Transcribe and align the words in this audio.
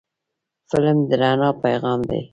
فلم 0.69 0.97
د 1.09 1.11
رڼا 1.21 1.49
پیغام 1.63 1.99
دی 2.09 2.21